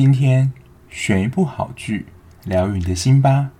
[0.00, 0.52] 今天
[0.88, 2.06] 选一部好剧，
[2.44, 3.50] 疗愈你的心吧。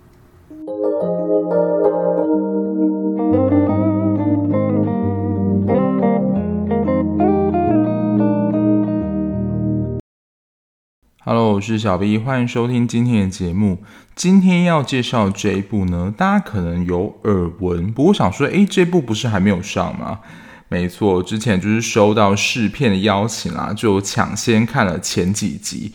[11.25, 13.79] Hello，我是小 B，欢迎收听今天的节目。
[14.15, 20.21] 今天要介绍这一部呢，大家可能有耳闻，不过想说，诶，这部不是还没有上吗？
[20.69, 25.91] 没错，之前就是收到试片的邀请啦，就抢先看了前几集。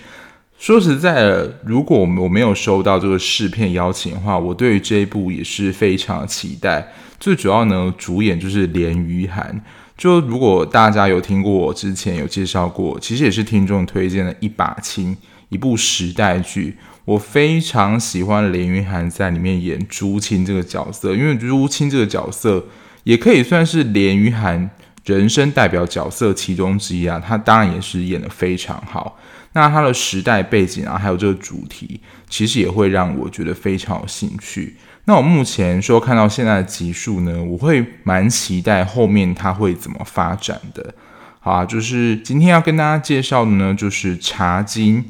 [0.64, 6.90] 说实在的，如果我没有收到这个试片邀请的话，我对于这一部也是非常期待。
[7.20, 9.62] 最主要呢，主演就是连俞涵。
[9.94, 15.14] 就如果大家有听过我之前有介绍过，其实也是听众推荐的《一把青》，
[15.50, 16.78] 一部时代剧。
[17.04, 22.64] 我非常喜欢连俞涵在里面演朱青这个角色，因为朱青这个角色。
[23.02, 24.70] 也可以算是连俞涵
[25.04, 29.18] 人生代表角色其中之一啊，他当然也是演得非常好。
[29.52, 34.76] 那他的时代背景啊，还有这个主题，其实也会让我觉得非常有兴趣。
[35.04, 40.94] 那我目前说看到现在的集数呢，我会蛮期待后面他会怎么发展的。
[41.40, 45.02] 好啊，就是今天要跟大家介绍的呢，就是《茶金》。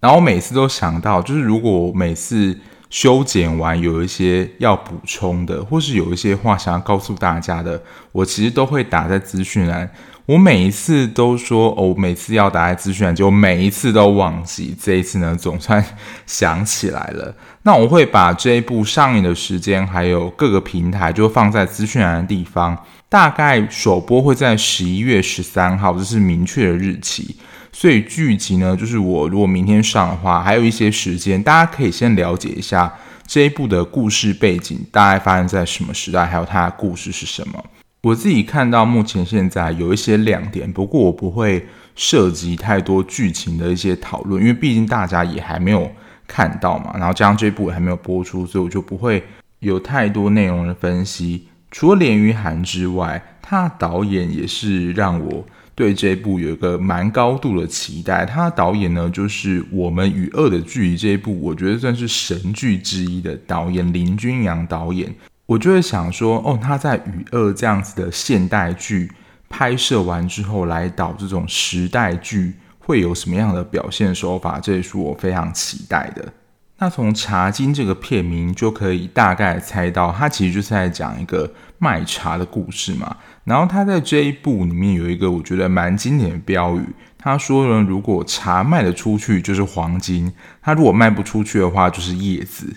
[0.00, 2.58] 然后我每次都想到，就是如果每次。
[2.90, 9.90] 修剪完有一些要补充的，或是有一些话想要告诉大家的，我其实都会打在资讯栏。
[10.24, 14.76] 我每一次都说哦，每次要打在资讯栏，就每一次都忘记。
[14.78, 15.82] 这一次呢，总算
[16.26, 17.34] 想起来了。
[17.62, 22.76] 那我会把这一部上映的时间，还有各个平台，就放在资讯栏的地方。
[23.08, 27.36] 大概首播会在十一月十三号，这是明确的日期。
[27.70, 32.92] 所以剧集呢，就是我如果明天上的话，还有一些时间，大家可以先了解一下
[33.26, 37.64] 这一部的故事背景，大概发生在什么时代，还有它的故事是什么。
[38.02, 45.90] 我自己看到目前现在有一些亮点，不过我不会涉及太多剧情的一些讨论，因为毕竟大家也还没有
[46.26, 46.92] 看到嘛。
[46.96, 49.22] 然后加上这一部也还没有播出，所以我就不会
[49.58, 51.46] 有太多内容的分析。
[51.70, 55.44] 除了连俞涵之外，他导演也是让我。
[55.78, 65.14] 对这一部有一个蛮高度的期待，他的导演呢，就是《我们与恶的距离》这一部，我觉得算是神剧之一的导演林君阳导演。
[65.46, 69.08] 我就会想说，哦，他在《与恶》这样子的现代剧
[69.48, 74.58] 拍摄完之后，来导这种时代剧，会有什么样的表现手法？
[74.58, 76.32] 这也是我非常期待的。
[76.80, 83.16] 那从《茶金》这个片名就可以大概猜到，它其实就是在讲一个卖茶的故事嘛。
[83.48, 86.82] 然后他在这一部里面有一个我觉得蛮经典的标语，
[87.16, 92.76] 他说呢，如果茶卖得出去就是黄金，他如果卖不出去的话就是叶子。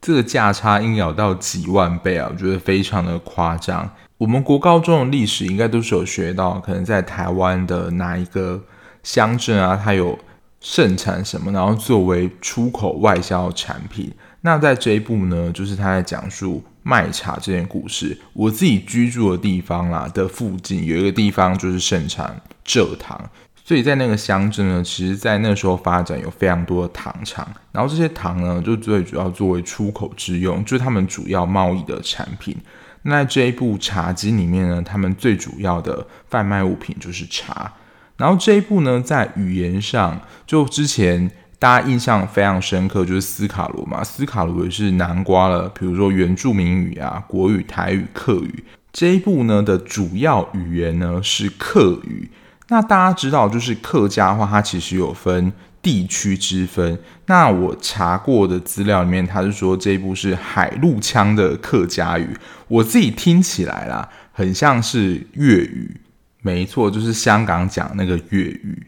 [0.00, 3.88] 这个价差应该有到几万倍啊，我觉得非常的夸张。
[4.18, 8.62] 我们国高中的历史应该都是有学到，可能在台湾的哪一个
[9.02, 10.18] 乡镇啊，它有。
[10.60, 14.12] 盛产什么，然后作为出口外销产品。
[14.40, 18.16] 那在这一部呢，就是他在讲述卖茶这件故事。
[18.32, 23.28] 我自己居住的地方啦的附近有一个地方就是盛产蔗糖，
[23.62, 27.46] 所以在那个乡镇呢，其实在那时候发展有非常多的糖厂。
[27.72, 32.56] 然后这些糖呢，就最主要作为出口之用，就是他们主要贸易的产品。
[33.02, 37.70] 那在这一部茶几里面呢，他们最主要的贩卖物品就是茶。
[38.16, 44.04] 然后这一部呢，在语言上，就之前大家印象非常深刻，就是斯卡罗嘛。
[44.04, 48.64] 斯卡罗也是南瓜了，比如说原住民语啊、国语、台语、客语。
[48.92, 52.30] 这一部呢的主要语言呢是客语。
[52.68, 55.52] 那大家知道，就是客家话，它其实有分
[55.82, 56.98] 地区之分。
[57.26, 62.36] 那我查过的资料里面，他是说这一部是海陆腔的客家语。
[62.68, 66.00] 我自己听起来啦，很像是粤语。
[66.42, 68.86] 没错，就是香港讲那个粤语。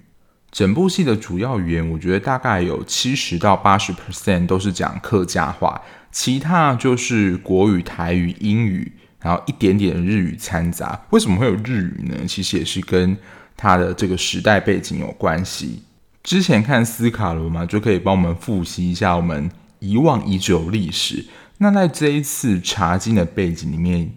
[0.53, 5.81] 整部戏的主要语言，我觉得大概有七十到八十 percent 都是讲客家话，
[6.11, 8.91] 其他就是国语、台语、英语，
[9.21, 11.01] 然后一点点日语掺杂。
[11.11, 12.27] 为什么会有日语呢？
[12.27, 13.17] 其实也是跟
[13.57, 15.85] 它的这个时代背景有关系。
[16.23, 21.27] 之前看斯卡罗嘛，就可以帮我们复习一下我们遗忘已久历史。
[21.59, 24.13] 那在这一次茶金的背景里面。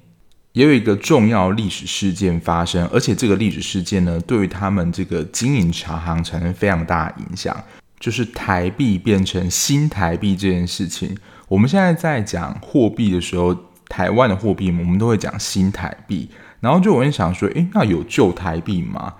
[0.54, 7.56] 也有一个重要历史事件发生，而且这个历史事件呢，对于他们这个经营茶行产生非常大的影响，
[8.00, 11.18] 就是台币变成新台币这件事情。
[11.48, 13.56] 我们现在在讲货币的时候，
[13.90, 16.30] 台湾的货币我们都会讲新台币，
[16.60, 19.14] 然后就我就想说，诶，那有旧台币吗？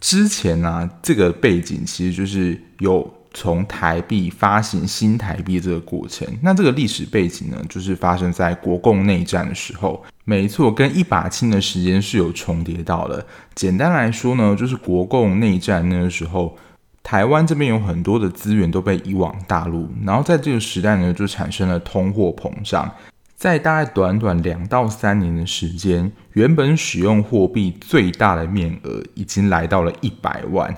[0.00, 3.14] 之前呢、啊，这个背景其实就是有。
[3.32, 10.04] 从台币发行新台币这个过程，那这个历史背景呢，就是发生在国共内战的时候。
[10.24, 13.26] 没错，跟一把青的时间是有重叠到的。
[13.54, 16.56] 简单来说呢，就是国共内战那个时候，
[17.02, 22.90] 台湾这边有很多的资源都被移往大陆，然后在这个时代呢，就产生了通货膨胀。
[23.34, 30.76] 在大概短短两到三年的时间，原本使用货币最大的面额已经来到了一百万。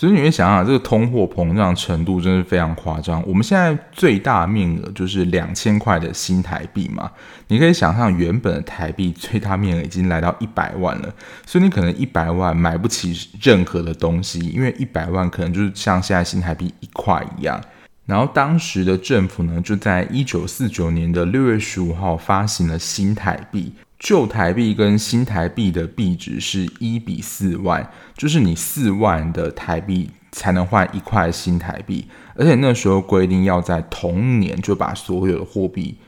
[0.00, 3.22] 所以你会想想，这个通货膨胀程度真是非常夸张。
[3.28, 7.10] 我们现在最大面额就是两千块的新台币嘛，
[7.48, 11.14] 你可以想象原本的台币最大面额已经来到一百万了。
[11.44, 17.60] 所以你可能一百万买不起任何的东西，因为一百万可能就是像现在新台币一块一样。
[18.06, 23.74] 然后当时的政府呢，就在一九四九年的六月十五号发行了新台币。
[24.00, 27.86] 旧台币跟新台币的币值是一比四万，
[28.16, 35.98] 就是你四万的台币才能换一块新台币，而且那时候规定要在同年就把所有的货币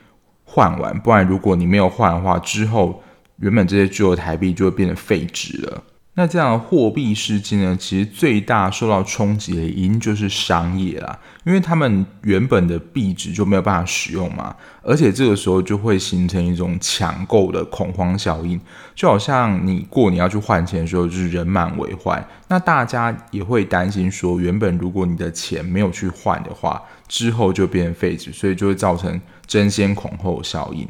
[0.43, 3.03] 换完，不然如果你没有换的话，之后
[3.37, 5.83] 原本这些旧台币就会变得废纸了。
[6.15, 18.61] 那这样的货币事件呢，其实最大受到冲击的一定就是商业啦，因为他们原本的币值就没有办法使用嘛，而且这个时候就会形成一种抢购的恐慌效应，
[18.93, 30.87] 就好像你过年要去换钱的时候，就是人满为患，那大家也会担心说，原本如果你的钱没有去换的话，之后就变成废纸，所以就会造成争先恐后效应。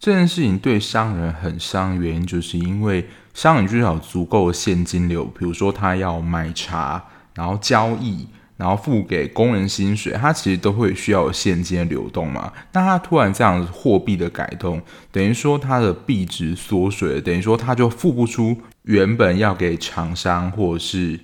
[0.00, 7.04] 这件事情对商人很伤原因，就是因为商人就要有足够的现金流，比如说他要买茶，
[7.34, 8.26] 然后交易，
[8.56, 12.50] 然后付给工人薪水，他其实都会需要有现金流动嘛。
[12.72, 14.80] 那他突然这样子货币的改动，
[15.12, 21.20] 等于说他的币值缩水，等于说他就付不出原本要给厂商或者是。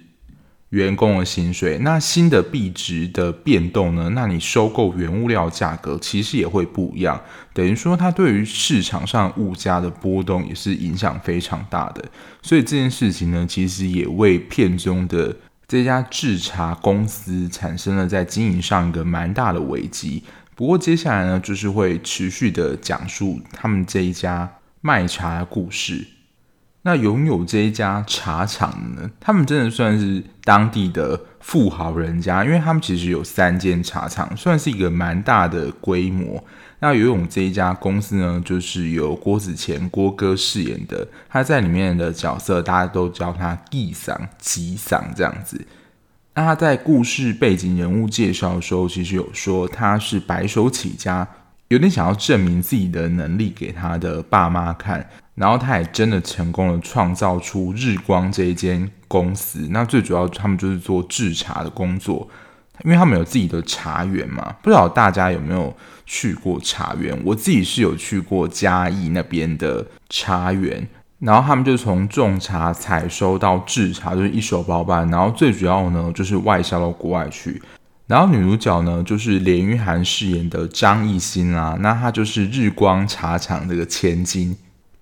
[0.70, 4.11] 员工的薪水，那新的币值的变动呢？
[4.14, 7.20] 那你收购原物料价格其实也会不一样，
[7.52, 12.05] 等于说它对于市场上物价的波动也是影响非常大的。
[12.40, 15.34] 所以这件事情呢，其实也为片中的
[15.67, 20.23] 这家制茶公司产生了在经营上一个蛮大的危机。
[20.55, 24.49] 不过接下来呢，就是会持续的讲述他们这一家
[24.81, 26.06] 卖茶的故事。
[26.82, 36.42] 那拥有这一家茶厂呢，他们真的算是当地的富豪人家，因为他们其实有三间茶厂，算是一个蛮大的规模。
[36.78, 45.62] 那游泳这一家公司呢，就是由郭子乾郭哥饰演的，他在里面的角色大家都叫他义桑、吉桑这样子。
[46.34, 51.28] 那他在故事背景人物介绍的时候，其实有说他是白手起家。
[51.68, 55.08] 有点想要证明自己的能力给他的爸妈看，
[55.40, 59.66] 然后他也真的成功了，创造出日光这一间公司。
[59.70, 62.28] 那最主要，他们就是做制茶的工作，
[62.84, 64.54] 因为他们有自己的茶园嘛。
[64.62, 67.19] 不知道大家有没有去过茶园？
[67.25, 70.87] 我自己是有去过嘉义那边的茶园，
[71.20, 75.08] 然后他们就从种茶、采收到制茶，就是一手包办。
[75.08, 77.62] 然后最主要呢，就是外销到国外去。
[78.06, 84.54] 然后女主角呢，就是连俞涵饰演的张艺兴啦，那她就是日光茶厂这个千金。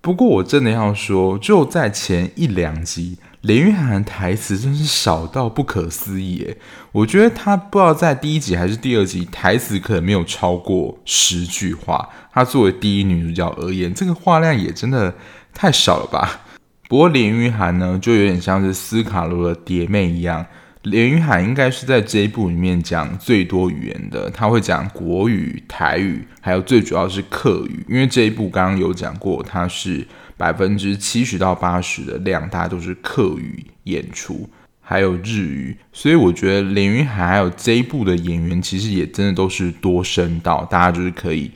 [0.09, 6.57] 不过我真的要说，就在前一两集，连玉涵的台词真是少到不可思议耶！
[6.93, 12.09] 我觉得她不知道在第一集还是第二集，台词可能没有超过十句话。
[12.33, 15.15] 她作为第一女主角而言，这个话量也真的
[15.53, 16.41] 太少了吧？
[16.89, 20.47] 不过连玉涵呢，就有点像是斯卡罗的蝶妹一样。
[20.91, 27.85] 连云海应该是在这一部里面讲最多语言的，他会讲国语、台语，还有最主要是客语。
[27.89, 34.49] 因为这一部刚刚有讲过，它是百分之七十到八十的量，大家都是客语演出，
[34.81, 35.77] 还有日语。
[35.93, 41.51] 所以我觉得连云海还有这一部的演员，其实也真的都是多声道，大家就是可以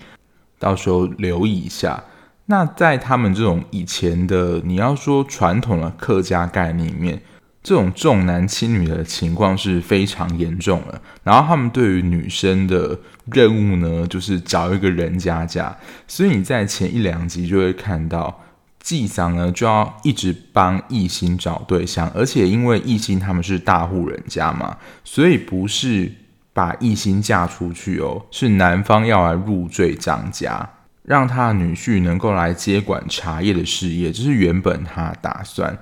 [0.58, 2.02] 到时候留意一下。
[2.46, 7.20] 那在他们这种以前的，你要说传统的客家概念里面。
[7.62, 15.76] 这种重男轻女的情况是非常严重的，然后他们对于女生的任务呢，就是找一个人家嫁。
[16.08, 18.42] 所以你在前一两集就会看到，
[18.80, 26.10] 纪桑呢就要一直帮艺兴找对象，而且因为艺兴他们是大户人家嘛，所以不是
[26.52, 30.68] 把艺兴嫁出去哦，是男方要来入赘张家，
[31.04, 35.78] 让他的女婿能够来接管茶叶的事业，这是原本他打算。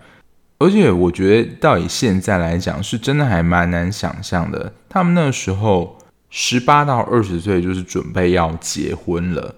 [0.61, 4.75] 而且我觉得，到以现在来讲，是真的还蛮难想象的。
[4.91, 5.99] 他们那时候
[6.29, 9.55] 十八到二十岁，就是准备要结婚了。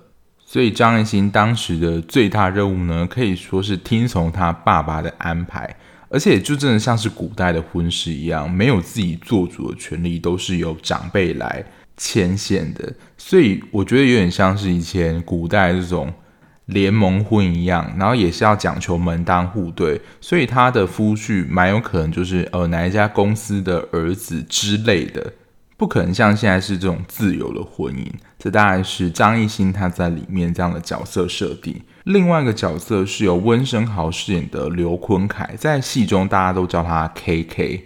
[0.47, 5.77] 所以张艺兴当时的最大任务呢，可以说是听从他爸爸的安排。
[6.09, 11.65] 而且就真的像是古代的婚事一样，没有自己做主的权利，都是由长辈来
[11.97, 12.93] 牵线的。
[13.17, 16.13] 所以我觉得有点像是以前古代这种
[16.67, 25.33] 联盟婚一样，然后也是要讲求门当户对，所以他的夫婿蛮有可能就是呃哪一家公司的儿子之类的，
[25.77, 28.07] 不可能像现在是这种自由的婚姻。
[28.39, 31.81] 这大概是张艺兴他在里面这样的角色设定。
[32.05, 37.81] 另外一个角色是由温昇豪饰演的刘坤凯，在戏中大家都叫他 KK。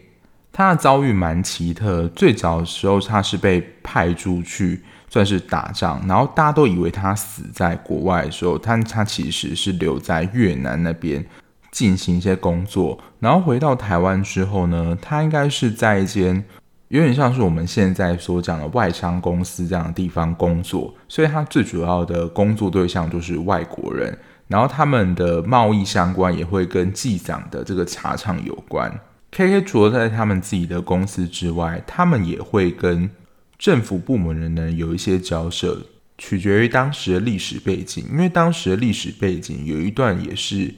[0.53, 11.25] 他的遭遇蛮奇特，最早的时候他是被派出去算是打仗，然后大家都以为他死在国外的时候，但他其实是留在越南那边
[11.71, 12.99] 进行一些工作。
[13.21, 16.45] 然后回到台湾之后呢，他应该是在一间。
[16.89, 28.89] 有点像是我们现在所讲的外商公司这样的地方工作，所以他最主要的工作对象就是外国人，然后他们的贸易相关也会跟纪桑的这个茶厂有关。
[29.33, 33.11] KK 除了在他们自己的公司之外，他们也会跟
[33.59, 35.81] 政府部门的人有一些交涉，
[36.19, 40.75] 取决于当时的历史背景，因为当时的历史背景有一段也是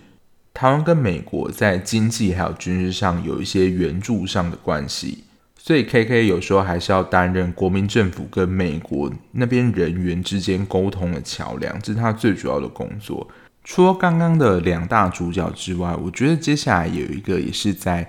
[0.54, 5.24] 台湾跟美国在经济还有军事上有一些援助上的关系。
[5.56, 13.28] 所以，KK 有时候还是要担任国民政府跟美国那边人员之间沟通的桥梁，这是他最主要的工作。
[13.64, 18.02] 除了刚刚的两大主角之外，我觉得接下来有一个也是在《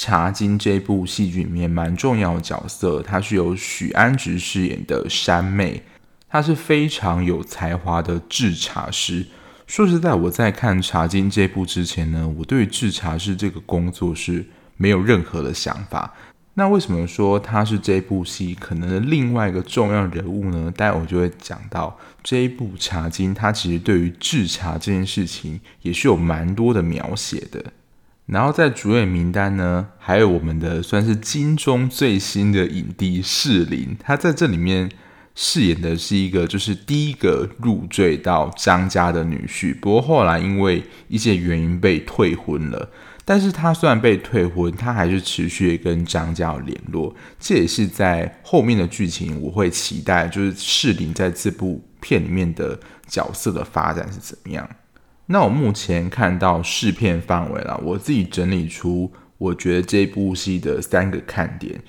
[0.00, 5.82] 茶金》这部戏剧里面蛮重要的角色，她是由许安植饰演的山妹，
[6.28, 9.26] 她是非常有才华的制茶师。
[9.66, 16.14] 说实在，我在看《茶金》这部之前呢，我对制茶师这个工作是没有任何的想法。
[16.54, 20.72] 那为什么说他是这部戏可能的另外一个重要人物呢？
[20.76, 27.64] 待会我就会讲到这一部《茶金》，它其实对于制茶这件事情也是有蛮多的描写的。
[28.28, 34.90] 然后在主演名单呢，还有我们的算是金钟最新的影帝士林，他在这里面
[35.34, 42.90] 饰演的是一个就是第一个入赘到张家的女婿，不过后来因为一些原因被退婚了。
[43.24, 47.14] 但是他虽然被退婚，他还是持续跟张家有联络。
[47.38, 54.66] 这也是在后面的剧情，我会期待，就是士林在这部片里面的角色的发展是怎么样。
[55.30, 61.80] 那我目前看到试片范围了，我自己整理出我觉得这部戏的三个看点。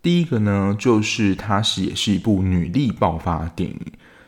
[0.00, 3.80] 第一个呢，就是它是也是一部女力爆发的电影。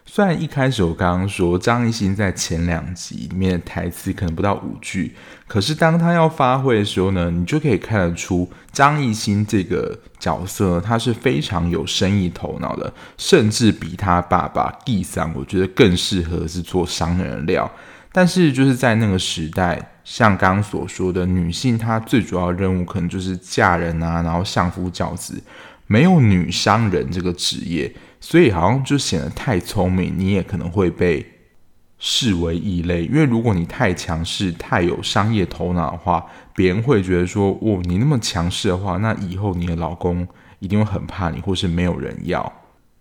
[0.05, 5.15] 虽然一开始我刚刚说张艺兴在前两集里面的台词可能不到五句，
[5.47, 17.71] 可是当他要发挥的时候呢，你就可以看得出张艺兴这个角色他是非常有生意头脑的，甚至比他爸爸纪桑我觉得更适合是做商人的料。
[18.13, 25.43] 但是就是在那个时代，像刚刚所说的，女性她最主要任务可能就是嫁人啊，然后相夫教子，
[25.87, 27.95] 没有女商人这个职业。
[28.23, 31.25] 所以好像就显得太聪明，你也可能会被
[31.99, 33.07] 视为异类。
[33.07, 42.53] 因为如果你太强势、太有商业头脑的话，别人会觉得说：“哦，你那么强势的话，那以后你的老公一定会很怕你，或是没有人要。”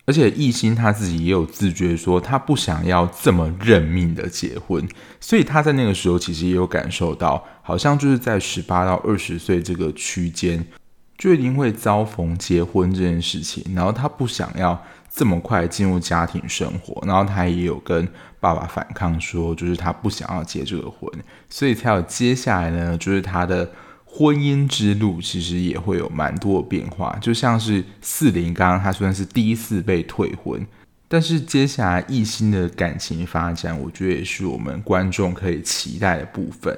[0.10, 4.84] 而且艺兴他自己也有自觉说，他不想要这么认命的结婚。
[5.20, 10.66] 所以他在那个时候其实也有感受到，好像就是在十八到二十岁这个区间，
[11.16, 13.64] 就一定会遭逢结婚这件事情。
[13.76, 14.84] 然后他不想要。
[15.12, 18.08] 这么快进入家庭生活，然后他也有跟
[18.40, 21.12] 爸爸反抗说，就是他不想要结这个婚，
[21.50, 23.68] 所以才有接下来呢，就是他的
[24.12, 27.16] 婚姻之路其实也会有蛮多的变化。
[27.22, 30.66] 就像是四零刚刚他虽然是第一次被退婚，
[31.08, 36.78] 但是接下来艺兴的感情发展，我觉得也是我们观众可以期待的部分。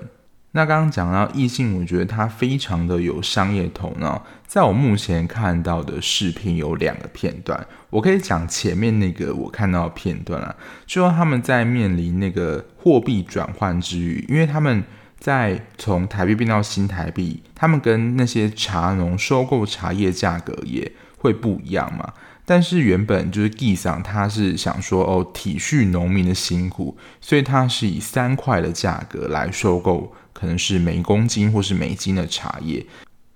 [0.53, 4.21] 那刚刚讲到异性，我觉得他非常的有商业头脑。
[4.45, 10.53] 在我目前看到的视频有两个片段，我可以讲前面那个我看到的片段啊，
[10.85, 14.83] 就说他们在面临那个货币转换之余，因为他们
[15.21, 22.11] 在从台币变到新台币，他们跟那些茶农收购茶叶价格也会不一样嘛。
[22.43, 30.13] 但是原本就是纪桑，他是想说哦，体恤农民的辛苦，所以他是以三块的价格来收购。
[30.33, 32.83] 可能是每公斤或是每斤的茶叶，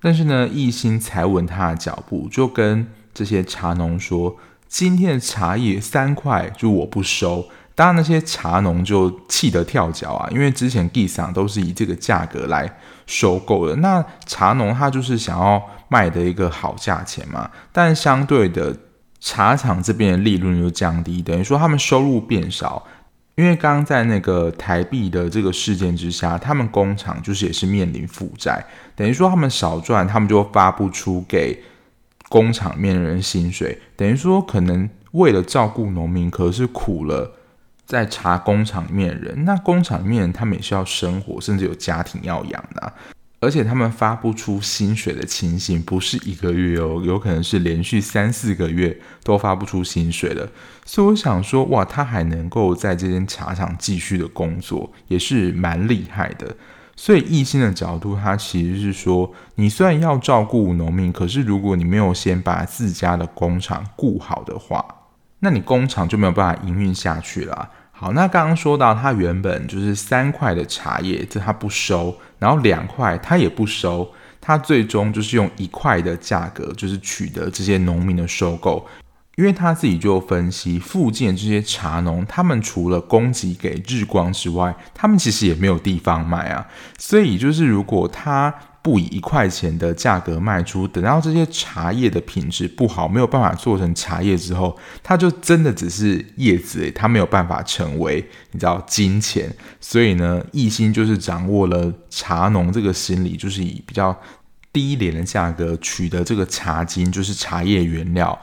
[0.02, 4.38] 但是呢，一心踩稳他的脚步，就跟这些茶农说
[4.68, 13.76] ：“今天的茶叶三块，就我不收。”当然，那些茶农就气得跳脚啊，因为之前纪桑都是以这个价格来收购的。
[13.76, 18.76] 那茶农他就是想要卖的一个好价钱嘛，但相对的，
[19.20, 22.82] 茶厂这边的利润就降低，等于说他们收入变少。
[23.36, 28.66] 因为刚刚在那个台币的这个事件之下，他们工厂就是也是面临负债，
[28.96, 31.62] 等于说他们少赚，他们就发不出给
[32.30, 37.30] 工厂面的人薪水，等于说可能为了照顾农民，可是苦了
[37.86, 42.94] 在茶工厂里面人，那工厂里面他们也需要生活，甚至有家庭要养的啊。
[43.42, 50.50] 而且他们发不出薪水的情形不是一个月哦，有可能是连续三四个月都发不出薪水了。
[50.84, 56.56] 所以我想说，哇，他还能够在这间茶厂继续的工作，也是蛮厉害的。
[56.96, 64.84] 所以异性的角度，他其实是说，你虽然要照顾农民，可是如果你没有先把自家的工厂顾好的话，
[65.46, 67.70] 那你工厂就没有办法营运下去了。
[67.92, 74.12] 好，那刚刚说到，他原本就是三块的茶叶，这他不收，然后两块他也不收，
[74.42, 78.84] 他最终就是用一块的价格，就是取得这些农民的收购，
[79.36, 86.66] 因为他自己就分析，附近这些茶农，他们除了供给给日光之外，他们其实也没有地方卖啊，
[86.98, 88.52] 所以就是如果他。
[88.86, 99.52] 不以一块钱的价格卖出，等到这些茶叶的品质不好，没有办法做成茶叶之后，它就真的只是叶子，它没有办法成为你知道金钱。
[99.82, 104.16] 所以呢，一心就是掌握了茶农这个心理，就是以比较
[104.72, 108.40] 低廉的价格取得这个茶金，就是茶叶原料，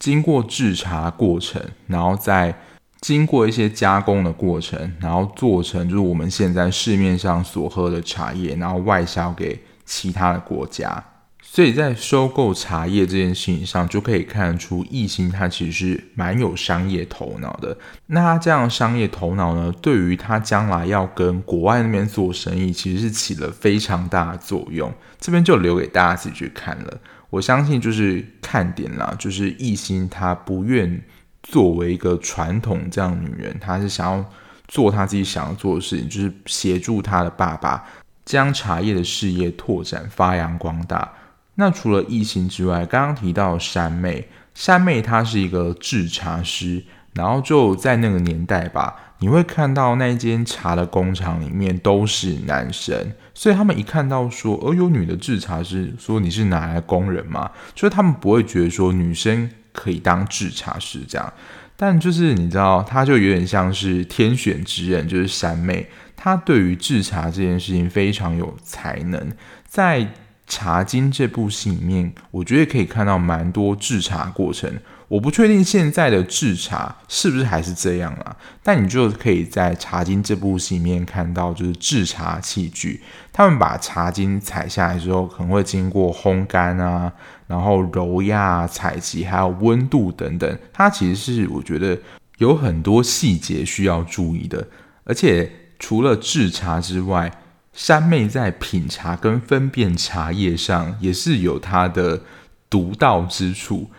[0.00, 2.52] 经过制茶过程，然后再
[3.00, 9.56] 经过一些加工的过程，然后做成就是我们现在市面上所喝的茶叶，然后外销给。
[9.84, 11.04] 其他的国家，
[11.42, 17.76] 所以在收购茶叶这件事情上，就可以看得出一心他其实是蛮有商业头脑的。
[18.06, 24.92] 那他这样商业头脑呢，对于他将来要跟国外那边做生意，其实是起了非常大的作用。
[25.20, 26.98] 这边就留给大家自己去看了。
[27.30, 31.02] 我相信就是看点啦，就是一心他不愿
[31.42, 34.24] 作为一个传统这样女人，她是想要
[34.68, 37.84] 做她自己想要做的事情，就是协助她的爸爸。
[38.24, 41.12] 将茶叶的事业拓展发扬光大。
[41.56, 57.50] 那除了一心之外，刚刚提到山妹，山妹她是一个制茶师，然后就在那个年代吧，你会看到那一间茶的工厂里面都是男生，所以他们一看到说，哦，有女的制茶师，说你是哪来工人嘛？
[57.76, 61.32] 所以他们不会觉得说女生可以当制茶师这样。
[61.76, 65.88] 但就是你知道，她就有点像是天选之人，就是山妹。
[66.24, 69.30] 他对于制茶这件事情非常有才能，
[69.66, 70.00] 在
[70.46, 74.72] 《茶经》这部戏里面，我觉得可以看到蛮多制茶过程。
[75.08, 78.34] 我不确定现在的制茶是不是还是这样啊？
[78.62, 87.12] 但你就可以在《茶经》这部戏里面看到，就是制茶器具，他们把茶菁采下来之后，可能会经过烘干啊，
[87.46, 90.58] 然后揉压、采集，还有温度等等。
[90.72, 91.98] 它其实是我觉得
[92.38, 94.66] 有很多细节需要注意的，
[95.04, 95.52] 而且。
[95.84, 97.30] 除了制茶之外，
[97.74, 102.22] 山妹在品茶跟分辨茶叶上也是有她的
[102.70, 103.90] 独到之处。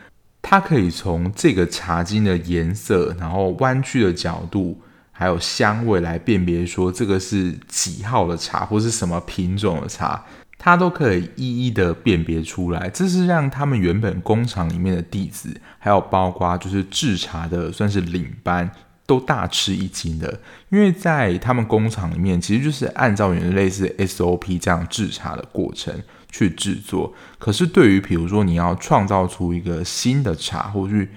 [0.41, 10.25] 她可以从这个茶菁的颜色，然后弯曲的角度，还有香味来辨别说这个是几号的茶，或是什么品种的茶，
[10.57, 12.89] 她都可以一一的辨别出来。
[12.89, 18.71] 这是让他们原本工厂里面的弟子，还有包括就是制茶的，算是领班。
[19.05, 27.13] 都大吃一惊的，因为在他们工厂里面，其实就是按照有类似 SOP 这样制茶的过程去制作。
[27.37, 31.07] 可是对于比如说你要创造出一个新的茶，或是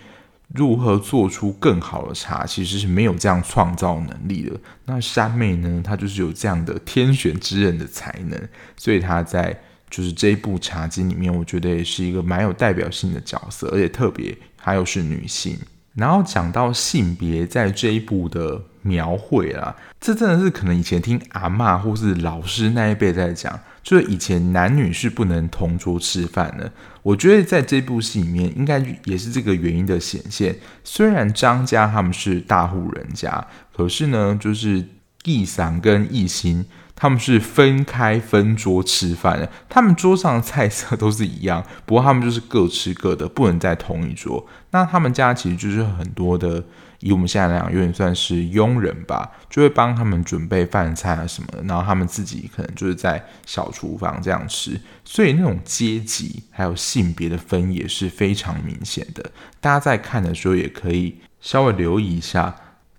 [0.55, 4.53] 如何做出更好的茶，其实是没有这样创造能力的。
[4.85, 15.59] 那山妹呢，她就是有这样的天选之人的才能，所以她在就是这一部茶经里面，我觉得也是一个蛮有代表性的角色，而且特别她又是女性。
[15.99, 26.71] 然后讲到性别在这一部的描绘啊，这真的是可能以前听阿嬷或是老师那一辈在讲，就是以前男女是不能同桌吃饭的。
[27.03, 30.57] 我觉得在这部戏里面，应该也是这个原因的显现。
[30.85, 34.85] 虽然张家他们是大户人家，可是呢，就是
[35.25, 36.65] 义桑跟义兴。
[37.01, 44.45] 他们是分开分桌吃饭的，他们桌上的菜色都是一样， 不过他们就是各吃各的，不能在同一桌。
[44.73, 46.65] 那他们家其实就是很多的，
[46.99, 54.81] 以我们现在来讲，有点算是佣人吧，就会帮他们准备饭菜啊什么的，然后他们自己可能就是在小厨房这样吃。
[55.05, 59.31] 所以那种阶级还有性别的分野是非常明显的，
[59.61, 62.55] 大家在看的时候也可以稍微留意一下。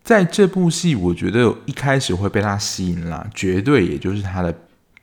[0.10, 4.52] 在这部戏，我觉得一开始会被他吸引啦，绝对也就是他的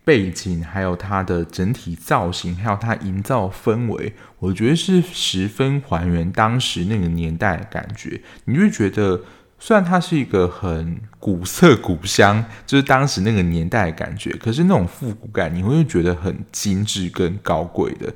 [0.04, 8.20] 背景，还有他的整体造型，还有他营造氛围，我觉得是十分还原当时那个年代的感觉。
[8.46, 9.20] 你就觉得，
[9.60, 18.12] 虽然它是一个很古色古香，就是当时那个年代的感觉，可是那种复古感，你会觉得很精致跟高贵的。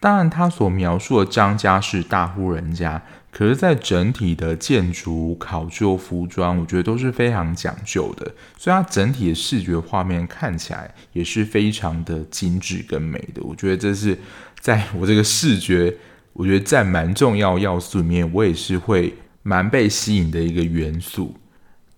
[0.00, 13.42] 当然，他所描述的张家是大户人家，可是，在整体的建筑、考究、服装，我觉得都是非常讲究的，所以它整体的视觉画面看起来也是非常的精致跟美的。
[13.42, 14.16] 我觉得这是
[14.60, 15.92] 在我这个视觉，
[16.32, 21.34] 我觉得占蛮重要要素里面，我也是会蛮被吸引的一个元素。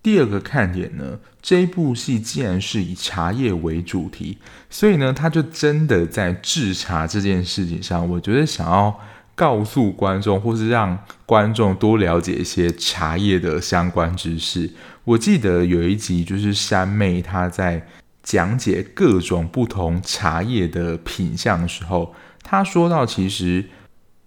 [0.03, 4.37] 第二个看点呢，这一部戏既然是以茶叶为主题，
[4.69, 8.99] 所以呢，他就真的在制茶这件事情上，我觉得想要
[9.35, 14.71] 告诉观众，或是让观众多了解一些茶叶的相关知识。
[15.03, 17.85] 我记得有一集就是山妹她在
[18.23, 23.65] 讲解各种不同茶叶的品相的时候，她说到其实。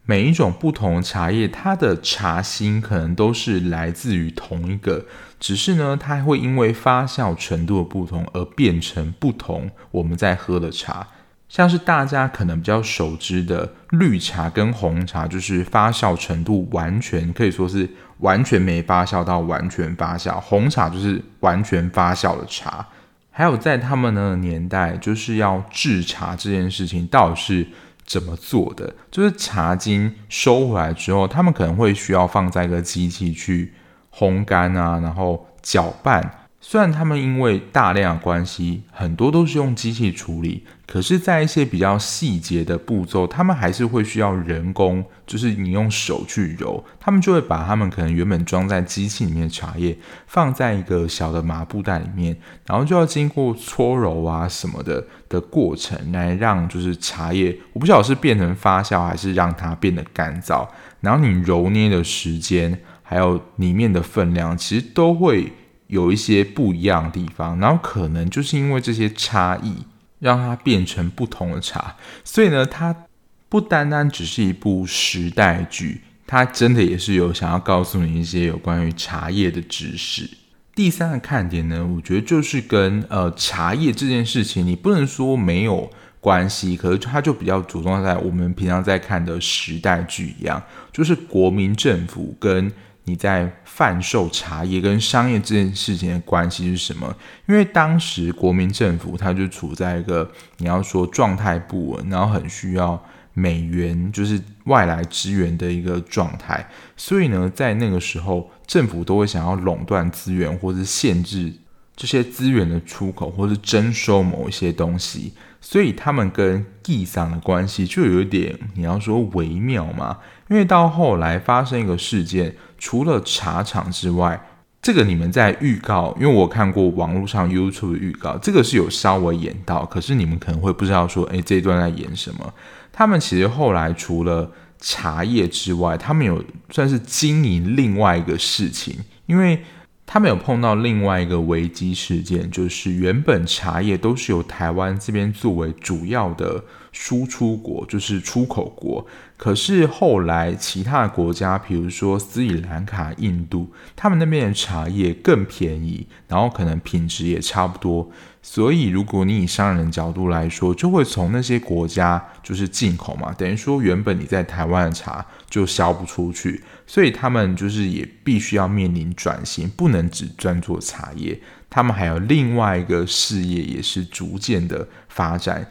[0.07, 5.07] 每一种不同的茶叶，它的茶心可能都是来自于同一个，
[5.41, 9.71] 只是呢，它会因为发酵程度的不同而变成不同。
[9.91, 11.09] 我们在喝的茶，
[11.49, 17.89] 像是大家可能比较熟知的绿茶跟红茶，就是发酵程度完全可以说是
[18.19, 22.87] 完全没发酵到完全发酵，红茶就是完全发酵的茶。
[23.31, 27.67] 还有在他们那个年代，就是要制茶这件事情，到底是。
[28.05, 28.95] 怎么做的？
[29.11, 33.73] 就是茶菁收回来之后，他们可能会需要放在一个机器去
[34.13, 36.44] 烘干啊，然后搅拌。
[36.67, 46.83] 虽然他们因为大量的关系，很多都是用机器处理，可是，在一些比较细节的步骤，他们还是会需要人工，就是你用手去揉。
[46.99, 49.95] 他们就会把他们可能原本装在机器里面的茶叶，
[50.27, 52.35] 放在一个小的麻布袋里面，
[52.67, 60.67] 然后就要经过搓揉啊什么的的过程，来让就是茶叶，我不晓得是变成发酵，还是让它变得干燥。
[61.03, 65.53] 然后你揉捏的时间，还有里面的分量，其实都会。
[65.95, 69.73] 有一些不一样的地方，然后可能就是因为这些差异，
[70.19, 71.95] 让它变成不同的茶。
[72.25, 73.07] 所以呢，它
[73.49, 80.29] 不单单只是一部时代剧，它真的也是有想要告诉你一些有关于茶叶的知识。
[80.75, 90.61] 第三个看点呢，我觉得就是跟呃茶叶这件事情，你不能说没有关系，可是它就比较着重在我们平常在看的时代剧一样，
[90.93, 92.73] 就是国民政府跟。
[93.05, 97.15] 你在贩售茶叶跟商业这件事情的关系是什么？
[97.47, 103.03] 因为当时国民政府它就处在一个你要说状态不稳，然后很需要
[103.35, 106.67] 美元，就是外来资源的一个状态。
[106.97, 111.53] 所以呢，在那个时候，政府都会想要垄断资源，或是限制
[111.97, 115.33] 这些资源的出口，或是征收某一些东西。
[115.61, 120.19] 所以他们跟纪桑的关系就有一点你要说微妙嘛。
[120.51, 122.55] 因为到后来发生一个事件。
[122.77, 124.39] 除了茶厂之外，
[124.83, 132.53] 这个你们在预告，因为我看过网络上 YouTube 的预告，这个是有稍微演到，可是你们可能会不知道说，诶，这一段在演什么？
[132.93, 139.63] 他们其实后来除了茶叶之外，他们有算是经营另外一个事情，因为
[140.07, 146.65] 他们有碰到另外一个危机事件，就是原本茶叶都是由台湾这边作为主要的。
[146.97, 149.05] 输出国就是出口国，
[149.37, 158.09] 可是后来其他的国家，比如说斯里兰卡、印度，他们那边的茶叶更便宜，然后可能品质也差不多，
[158.47, 175.67] 所以如果你以商人角度来说，就会从那些国家就是进口嘛，等于说原本你在台湾的茶就销不出去，所以他们就是也必须要面临转型，不能只专做茶叶，他们还有另外一个事业也是逐渐的发展。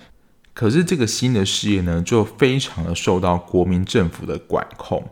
[0.56, 5.08] 可是这个新的事业呢，就非常的受到国民政府的管控，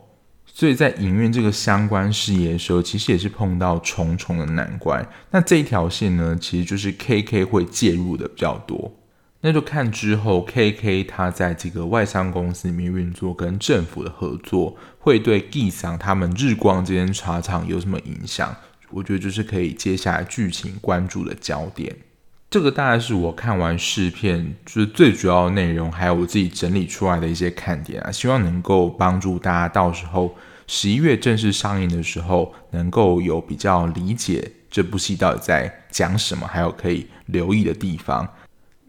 [0.54, 5.04] 所以在营运这个相关事业的时候，其实也是碰到重重的难关。
[5.30, 8.92] 那这一条线呢，其实就是 KK 会介入的比较多。
[9.40, 18.54] 那就看之后 KK 他在这个外商公司里面运作，跟政府的合作，会对纪桑他们日光这间茶厂有什么影响？
[18.90, 21.96] 我觉得就是可以接下来剧情关注的焦点。
[22.52, 30.36] 这个大概是我看完试片就是最主要的内容，还有我自己整理出来的一些看点啊，希望能够帮助大家到时候
[30.66, 38.28] 十一月正式上映的时候，能够有比较理解这部戏到底在讲什么，还有可以留意的地方。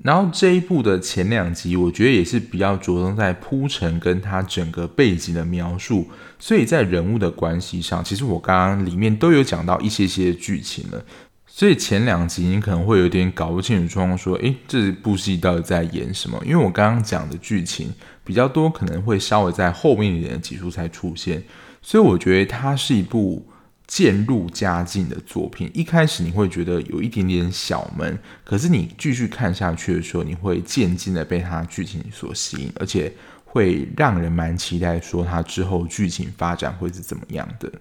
[0.01, 11.05] 然后这一部的前两集，我觉得也是比较着重在铺陈跟他整个背景的描述，所以在人物的关系上，其实我刚刚里面都有讲到一些些剧情了。
[11.55, 16.41] 所以前两集你可能会有点搞不清楚状况，说，诶，这部戏到底在演什么？
[16.43, 21.43] 因为我刚刚讲的剧情比较多，可能会稍微在后面一点的集数才出现，
[21.79, 23.47] 所以我觉得它是一部
[23.85, 25.69] 渐入佳境的作品。
[25.75, 33.13] 一开始你会觉得有一点点小闷，可是你继续看下去的时候，你会渐渐的被它剧情所吸引，而且
[33.45, 37.71] 会让人蛮期待，说它之后剧情发展会是怎么样的。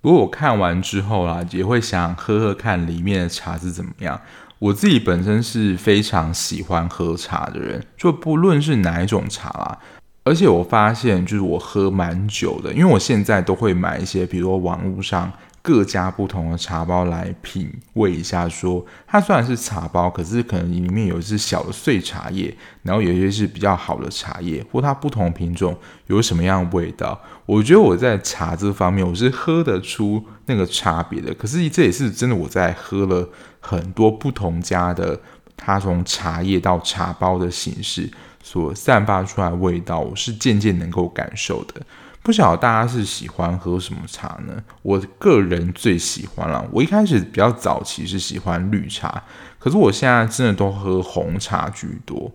[0.00, 4.20] 不过我看完之后啦，也会想喝喝看里面的茶是怎么样。
[4.58, 9.78] 我自己本身是非常喜欢喝茶的人，就不论是哪一种茶啦。
[10.24, 15.32] 而且我发现，就是我喝蛮久的，因为我现在都会买一些，比如说网络上。
[15.62, 27.20] 各家不同的茶包来品味一下，说它虽然是茶包，可是可能里面有一些小的碎茶叶，然后有一些是比较好的茶叶，或它不同品种有什么样的味道。
[27.44, 31.34] 我觉得我在茶这方面我是喝得出那个差别的。
[31.34, 33.28] 可是这也是真的，我在喝了
[33.60, 35.20] 很多不同家的，
[35.56, 38.10] 它从茶叶到茶包的形式
[38.42, 41.82] 所散发出来味道，我是渐渐能够感受的。
[42.22, 44.62] 不晓得大家是喜欢喝什么茶呢？
[44.82, 46.64] 我个人最喜欢了。
[46.70, 49.22] 我一开始比较早期是喜欢绿茶，
[49.58, 52.30] 可是我现在真的都喝红茶居多。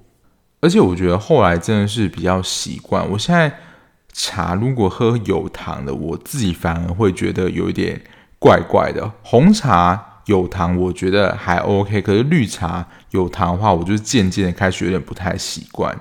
[0.62, 3.08] 而且我觉得后来真的是比较习惯。
[3.12, 3.56] 我现在
[4.12, 8.02] 茶如果喝有糖的，我自己反而会觉得有一点
[8.40, 9.12] 怪怪的。
[9.22, 15.96] 红茶有糖我觉得还 OK，可是绿茶有糖的话，我就渐渐的开始有点不太习惯。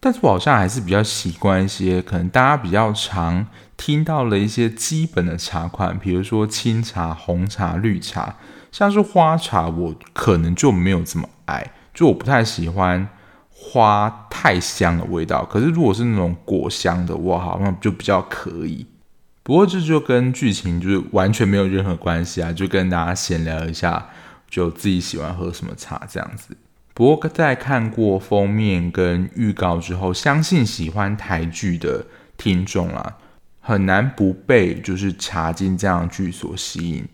[0.00, 8.36] 但是我好像还是比较习惯一些可能大家比较常听到的一些基本的茶款，比如说清茶、红茶、绿茶，
[8.70, 13.08] 像是花茶，我可能就没有这么爱，就我不太喜欢
[13.50, 15.44] 花太香的味道。
[15.44, 18.86] 可是如果是那种果香的，我好像就比较可以。
[19.42, 24.10] 不过这就跟剧情就是完全没有任何关系啊，就跟大家闲聊一下，
[24.48, 26.56] 就自己喜欢喝什么茶这样子。
[26.98, 32.04] 不过，在看过封面跟预告之后，相信喜欢台剧的
[32.36, 33.14] 听众啦，
[33.60, 37.06] 很难不被就是《茶金》这样剧所吸引。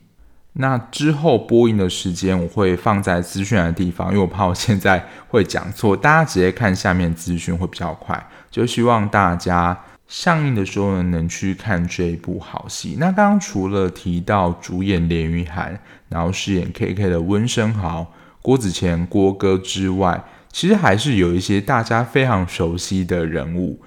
[0.54, 8.26] 那之后播映的时间我会放在资讯的地方，因为我怕我现在会讲错，大家直接看下面资讯会比较快。
[8.50, 12.96] 就希望大家上映的时候呢，能去看这一部好戏。
[12.98, 18.10] 那刚刚除了提到主演连俞涵，然后饰演 KK 的温昇豪。
[18.44, 23.80] 郭子乾、郭哥之外，其实还是有一些大家非常熟悉的人物，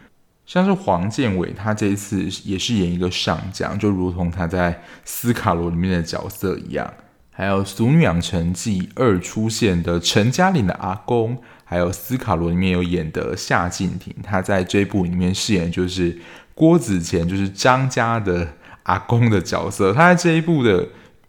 [0.47, 4.73] 像是黄建伟，他这一次也是演一个上将，就如同他在
[5.05, 6.91] 《斯卡罗》里面的角色一样。
[7.29, 16.17] 还有《俗女养成记二》出现的陈嘉玲的阿公，还有《斯卡罗》里面有演的夏静婷，他在这部里面饰演就是
[16.55, 19.93] 郭子乾，就是张家的阿公的角色。
[19.93, 20.87] 他在这一部的。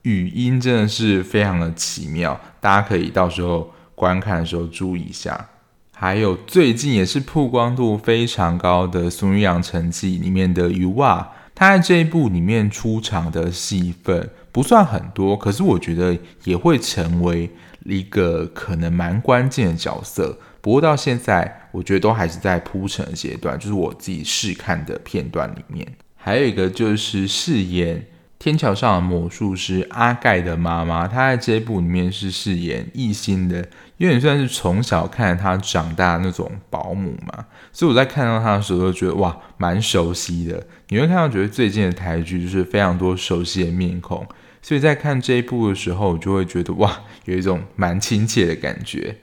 [0.08, 5.48] 语音真的是非常的奇妙，大家可以到时候观看的时候注意一下。
[5.92, 17.50] 还有最近也是曝光度非常高的《俗女养成绩》里面的余袜他在这一部里面出场的戏份不算很多，可是我觉得也会成为
[17.84, 20.38] 一个可能蛮关键的角色。
[20.62, 25.86] 不过到现在，我觉得都还是在铺陈的阶段，就是我自己试看的片段里面。
[26.16, 28.06] 还有一个就是饰演。
[28.38, 37.46] 天桥上的魔术师阿盖的妈妈，她在这一部里面是饰演艺兴的，有点算是从小看着她长大的那种保姆嘛。
[37.72, 40.64] 所以我在看到她的时候，就觉得哇，蛮熟悉的。
[40.88, 44.24] 你会看到，觉得最近的台剧就是非常多熟悉的面孔，
[44.62, 49.16] 所以在看这一部的时候，我就会觉得哇，有一种蛮亲切的感觉。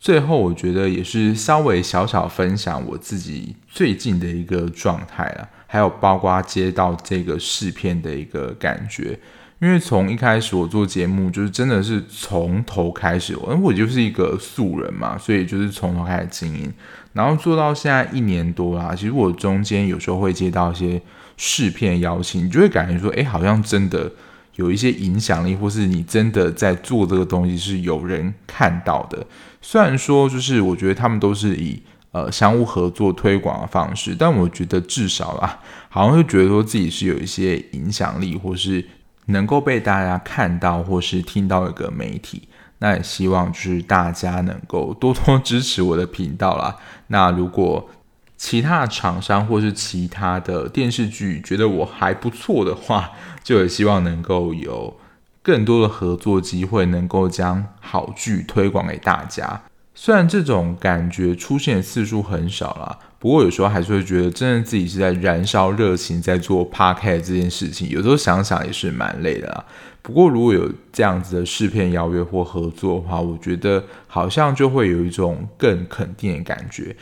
[0.00, 5.48] 最后，我觉得也是稍微小小分享我自己最近的一个状态了。
[5.72, 9.18] 还有包括接到这个试片的一个感觉，
[9.58, 16.70] 因为从一开始我做节目就是真的是从头开始，因为我就是一个素人嘛，所以就是从头开始经营，
[17.14, 18.94] 然后做到现在一年多啦。
[18.94, 21.00] 其实我中间有时候会接到一些
[21.38, 24.12] 试片邀请，你就会感觉说，哎，好像真的
[24.56, 29.26] 有一些影响力，或是你真的在做这个东西是有人看到的。
[29.62, 31.82] 虽然说就是我觉得他们都是以。
[32.12, 38.86] 呃，相互合作推广的方式，但我觉得至少啦，好像会觉得说自己是有一些影响力，或是
[39.26, 42.48] 能够被大家看到，或是听到一个媒体。
[42.80, 46.76] 那也希望就是大家能够多多支持我的频道啦。
[47.06, 47.88] 那如果
[48.36, 53.10] 其他的厂商或是其他的电视剧觉得我还不错的话，
[53.42, 54.98] 就也希望能够有
[55.42, 59.62] 更多的合作机会，能够将好剧推广给大家。
[59.94, 67.88] 虽然这种感觉出现次数很少啦，不过有时候还是会觉得，真的自己是在燃烧热情，在做 p o c a s t 这件事情。
[67.90, 69.64] 有时候想想也是蛮累的啦。
[70.00, 76.96] 不过如果有这样子的试片邀约或合作的话，我觉得好像就会有一种更肯定的感觉。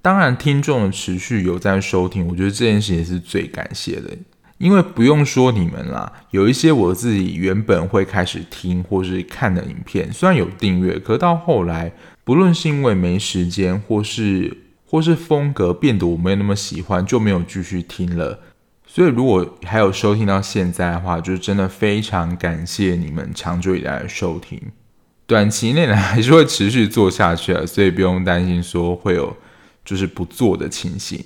[0.00, 4.16] 当然，听众的持续有在收听，我觉得这件事情是最感谢的。
[4.56, 11.92] 因为不用说你们啦，有一些我自己原本会开始听或是看的影片，虽然有订阅，可到后来。
[12.28, 18.40] 不论是因为没时间，或是或是风格变得我没有那么喜欢，就没有继续听了。
[18.86, 24.60] 所以如果还有收听到现在的话，就是真的非常感谢你们长久以来的收听。
[25.26, 29.34] 短期内呢，还是会持续做下去的，所以不用担心说会有
[29.82, 31.24] 就是不做的情形。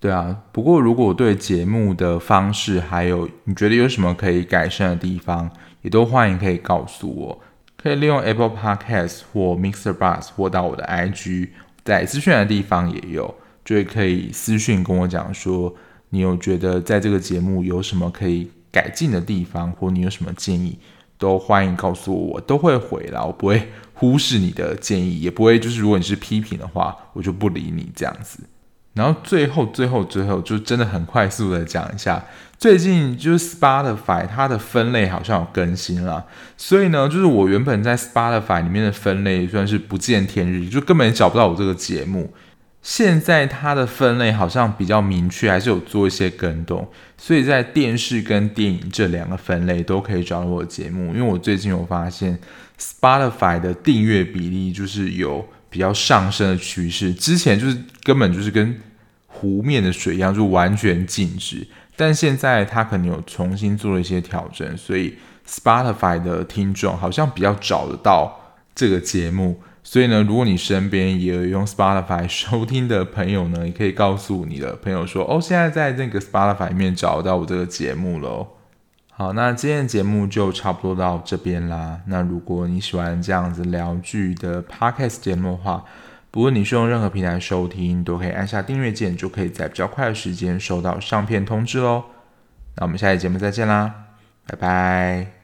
[0.00, 5.50] 对啊，不过如果对节目的方式还有你觉得有什么可以改善的地方，
[5.82, 7.40] 也都欢迎可以告诉我。
[7.84, 11.50] 可以利用 Apple Podcast 或 Mixer Box 或到我的 IG，
[11.84, 15.74] 在资讯的地方也有，就可以私讯跟我讲说，
[16.08, 20.78] 你有觉得在这个节目有什么可以改进的地方，或你有什么建议，
[21.18, 28.42] 都欢迎告诉我，我都会回来，我不会忽视你的建议，也不会就是如果你是批评的话，我就不理你这样子。
[28.94, 32.24] 然后最后最后最后就真的很快速的讲一下，
[32.58, 36.24] 最近就是 Spotify 它的分类好像有更新了，
[36.56, 42.32] 所以呢，就是我原本在 Spotify 里面的分类算是不见天日，就根本找不到我这个节目。
[42.82, 51.14] 现在它的分类好像比较明确，还是有做一些更动，所以在电视跟电影这两个分类都可以找到我的节目。
[51.14, 52.38] 因为我最近有发现
[52.78, 55.46] Spotify 的订阅比例就是有。
[55.74, 58.80] 比较上升的趋势，之前就是根本就是跟
[59.26, 61.66] 湖面的水一样，就完全静止。
[61.96, 68.40] 但现在它可能有重新做了一些调整，所以 Spotify 的听众好像比较找得到
[68.74, 69.60] 这个节目。
[69.86, 78.48] 所以呢，如果你身边也有用 Spotify 收听的朋友呢，也可以告诉你的朋友说：“哦，现在在那个 Spotify 里面找到我这个节目喽。”
[79.12, 82.00] 好，那今天的节目就差不多到这边啦。
[82.06, 85.84] 那如果你喜欢这样子聊剧的 Podcast 节目的话，
[86.34, 92.06] 不论你是用任何平台收听，都可以按下订阅键，就可以在比较快的时间收到上片通知喽。
[92.74, 94.06] 那我们下期节目再见啦，
[94.44, 95.43] 拜拜。